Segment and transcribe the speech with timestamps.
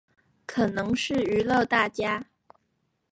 [0.47, 2.25] 可能是娛樂大家